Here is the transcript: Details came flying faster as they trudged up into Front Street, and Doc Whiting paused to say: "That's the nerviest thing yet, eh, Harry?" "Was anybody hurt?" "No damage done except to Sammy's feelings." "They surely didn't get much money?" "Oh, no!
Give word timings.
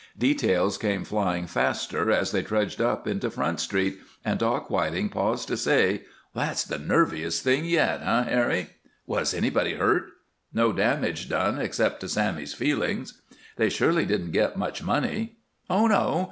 Details 0.17 0.79
came 0.79 1.03
flying 1.03 1.45
faster 1.45 2.09
as 2.09 2.31
they 2.31 2.41
trudged 2.41 2.81
up 2.81 3.07
into 3.07 3.29
Front 3.29 3.59
Street, 3.59 3.99
and 4.25 4.39
Doc 4.39 4.67
Whiting 4.71 5.09
paused 5.09 5.47
to 5.49 5.55
say: 5.55 6.05
"That's 6.33 6.63
the 6.63 6.79
nerviest 6.79 7.43
thing 7.43 7.65
yet, 7.65 8.01
eh, 8.03 8.23
Harry?" 8.23 8.69
"Was 9.05 9.31
anybody 9.35 9.75
hurt?" 9.75 10.05
"No 10.51 10.73
damage 10.73 11.29
done 11.29 11.59
except 11.59 11.99
to 11.99 12.09
Sammy's 12.09 12.55
feelings." 12.55 13.21
"They 13.57 13.69
surely 13.69 14.05
didn't 14.07 14.31
get 14.31 14.57
much 14.57 14.81
money?" 14.81 15.35
"Oh, 15.69 15.85
no! 15.85 16.19